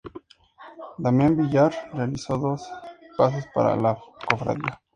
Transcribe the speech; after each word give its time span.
Damián 0.97 1.37
Villar 1.37 1.71
realizó 1.93 2.35
dos 2.35 2.67
pasos 3.15 3.45
para 3.53 3.75
la 3.75 3.95
Cofradía. 4.27 4.81